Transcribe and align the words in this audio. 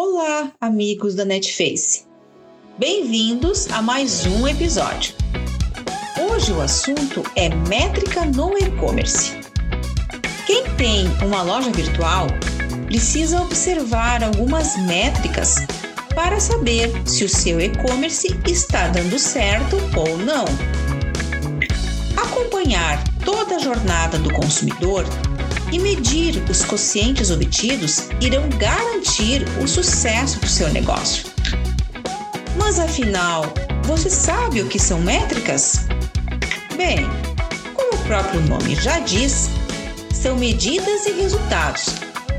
Olá, 0.00 0.52
amigos 0.60 1.16
da 1.16 1.24
Netface. 1.24 2.04
Bem-vindos 2.78 3.68
a 3.72 3.82
mais 3.82 4.24
um 4.26 4.46
episódio. 4.46 5.12
Hoje 6.30 6.52
o 6.52 6.60
assunto 6.60 7.20
é 7.34 7.48
métrica 7.68 8.24
no 8.24 8.56
e-commerce. 8.56 9.32
Quem 10.46 10.62
tem 10.76 11.08
uma 11.20 11.42
loja 11.42 11.72
virtual 11.72 12.28
precisa 12.86 13.42
observar 13.42 14.22
algumas 14.22 14.76
métricas 14.86 15.56
para 16.14 16.38
saber 16.38 16.92
se 17.04 17.24
o 17.24 17.28
seu 17.28 17.60
e-commerce 17.60 18.28
está 18.46 18.86
dando 18.86 19.18
certo 19.18 19.78
ou 19.96 20.16
não. 20.16 20.44
Acompanhar 22.16 23.02
toda 23.24 23.56
a 23.56 23.58
jornada 23.58 24.16
do 24.16 24.32
consumidor 24.32 25.04
e 25.72 25.78
medir 25.78 26.42
os 26.50 26.64
quocientes 26.64 27.30
obtidos 27.30 28.08
irão 28.20 28.48
garantir 28.50 29.44
o 29.62 29.66
sucesso 29.66 30.40
do 30.40 30.48
seu 30.48 30.68
negócio. 30.70 31.26
Mas 32.56 32.78
afinal, 32.78 33.44
você 33.84 34.10
sabe 34.10 34.60
o 34.60 34.68
que 34.68 34.78
são 34.78 35.00
métricas? 35.00 35.86
Bem, 36.76 37.06
como 37.74 37.94
o 37.94 38.04
próprio 38.04 38.40
nome 38.42 38.74
já 38.74 38.98
diz, 39.00 39.50
são 40.12 40.36
medidas 40.36 41.06
e 41.06 41.12
resultados, 41.12 41.86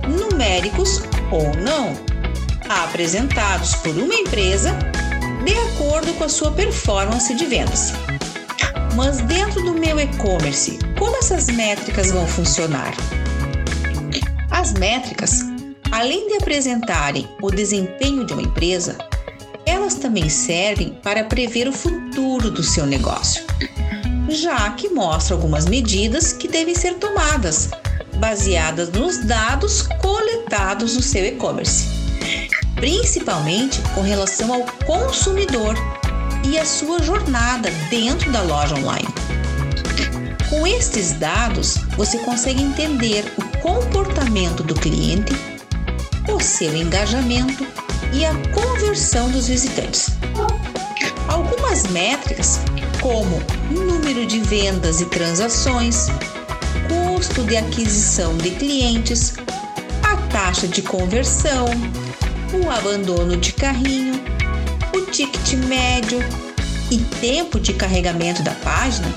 numéricos 0.07 1.01
ou 1.31 1.55
não, 1.55 1.93
apresentados 2.67 3.75
por 3.75 3.95
uma 3.95 4.13
empresa 4.13 4.77
de 5.45 5.53
acordo 5.53 6.13
com 6.15 6.25
a 6.25 6.29
sua 6.29 6.51
performance 6.51 7.33
de 7.33 7.45
vendas. 7.45 7.93
Mas 8.95 9.19
dentro 9.21 9.63
do 9.63 9.73
meu 9.73 9.99
e-commerce, 9.99 10.77
como 10.97 11.15
essas 11.17 11.47
métricas 11.47 12.11
vão 12.11 12.27
funcionar? 12.27 12.93
As 14.59 14.73
métricas, 14.73 15.39
além 15.89 16.27
de 16.27 16.35
apresentarem 16.35 17.25
o 17.41 17.49
desempenho 17.49 18.25
de 18.25 18.33
uma 18.33 18.41
empresa, 18.41 18.97
elas 19.65 19.95
também 19.95 20.27
servem 20.27 20.99
para 21.01 21.23
prever 21.23 21.65
o 21.69 21.71
futuro 21.71 22.51
do 22.51 22.61
seu 22.61 22.85
negócio, 22.85 23.41
já 24.27 24.69
que 24.71 24.89
mostram 24.89 25.37
algumas 25.37 25.65
medidas 25.65 26.33
que 26.33 26.45
devem 26.45 26.75
ser 26.75 26.95
tomadas, 26.95 27.69
baseadas 28.17 28.89
nos 28.89 29.19
dados 29.19 29.83
coletados 30.01 30.93
no 30.93 31.01
seu 31.01 31.25
e-commerce, 31.25 31.85
principalmente 32.75 33.81
com 33.95 34.01
relação 34.01 34.53
ao 34.53 34.65
consumidor 34.85 35.73
e 36.45 36.59
a 36.59 36.65
sua 36.65 37.01
jornada 37.01 37.71
dentro 37.89 38.29
da 38.29 38.41
loja 38.41 38.75
online. 38.75 39.07
Com 40.49 40.67
estes 40.67 41.13
dados, 41.13 41.75
você 41.95 42.17
consegue 42.17 42.61
entender 42.61 43.23
o 43.37 43.48
comportamento 43.61 44.63
do 44.63 44.73
cliente, 44.73 45.33
o 46.27 46.39
seu 46.39 46.75
engajamento 46.75 47.65
e 48.13 48.25
a 48.25 48.33
conversão 48.53 49.29
dos 49.29 49.47
visitantes. 49.47 50.09
Algumas 51.27 51.83
métricas, 51.87 52.59
como 53.01 53.41
número 53.69 54.25
de 54.25 54.39
vendas 54.39 55.01
e 55.01 55.05
transações, 55.05 56.07
custo 56.87 57.43
de 57.43 57.57
aquisição 57.57 58.35
de 58.37 58.51
clientes, 58.51 59.35
a 60.03 60.15
taxa 60.31 60.67
de 60.67 60.81
conversão, 60.81 61.65
o 62.53 62.69
abandono 62.69 63.37
de 63.37 63.53
carrinho, 63.53 64.19
o 64.93 65.01
ticket 65.11 65.53
médio 65.65 66.19
e 66.91 66.97
tempo 66.97 67.59
de 67.59 67.73
carregamento 67.73 68.41
da 68.41 68.53
página 68.55 69.13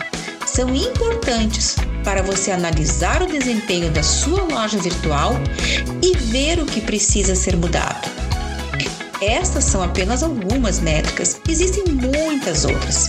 são 0.46 0.74
importantes 0.74 1.76
para 2.04 2.22
você 2.22 2.50
analisar 2.50 3.22
o 3.22 3.26
desempenho 3.26 3.90
da 3.90 4.02
sua 4.02 4.42
loja 4.42 4.78
virtual 4.78 5.34
e 6.02 6.16
ver 6.16 6.58
o 6.58 6.66
que 6.66 6.80
precisa 6.80 7.34
ser 7.34 7.56
mudado. 7.56 8.10
Estas 9.20 9.64
são 9.64 9.82
apenas 9.82 10.22
algumas 10.22 10.80
métricas, 10.80 11.40
existem 11.48 11.84
muitas 11.84 12.64
outras. 12.64 13.08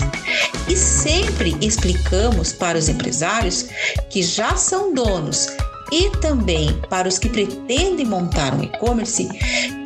E 0.70 0.76
sempre 0.76 1.58
explicamos 1.60 2.54
para 2.54 2.78
os 2.78 2.88
empresários 2.88 3.66
que 4.12 4.22
já 4.22 4.56
são 4.56 4.94
donos 4.94 5.48
e 5.92 6.10
também 6.22 6.72
para 6.90 7.08
os 7.08 7.18
que 7.18 7.30
pretendem 7.30 8.06
montar 8.06 8.54
um 8.54 8.64
e-commerce 8.64 9.28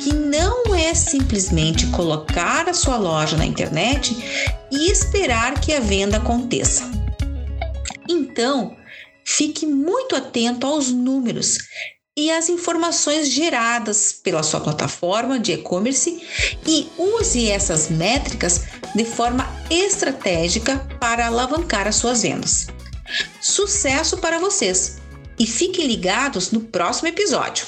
que 0.00 0.12
não 0.12 0.74
é 0.74 0.94
simplesmente 0.94 1.86
colocar 1.88 2.68
a 2.68 2.74
sua 2.74 2.96
loja 2.96 3.36
na 3.36 3.46
internet 3.46 4.16
e 4.70 4.90
esperar 4.90 5.58
que 5.60 5.72
a 5.72 5.80
venda 5.80 6.18
aconteça. 6.18 6.90
Então, 8.08 8.76
fique 9.28 9.66
muito 9.66 10.16
atento 10.16 10.66
aos 10.66 10.88
números 10.88 11.58
e 12.16 12.30
às 12.30 12.48
informações 12.48 13.28
geradas 13.28 14.10
pela 14.10 14.42
sua 14.42 14.58
plataforma 14.58 15.38
de 15.38 15.52
e-commerce 15.52 16.22
e 16.66 16.88
use 16.96 17.50
essas 17.50 17.90
métricas 17.90 18.62
de 18.94 19.04
forma 19.04 19.46
estratégica 19.70 20.78
para 20.98 21.26
alavancar 21.26 21.86
as 21.86 21.96
suas 21.96 22.22
vendas. 22.22 22.68
Sucesso 23.40 24.16
para 24.16 24.38
vocês 24.38 24.96
e 25.38 25.46
fiquem 25.46 25.86
ligados 25.86 26.50
no 26.50 26.60
próximo 26.60 27.08
episódio! 27.08 27.66